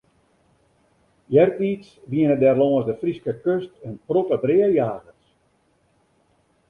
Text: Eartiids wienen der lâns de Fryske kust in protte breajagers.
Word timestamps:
Eartiids 1.35 1.89
wienen 2.13 2.39
der 2.43 2.55
lâns 2.61 2.87
de 2.87 2.95
Fryske 3.01 3.33
kust 3.43 3.73
in 3.87 3.93
protte 4.07 4.35
breajagers. 4.43 5.23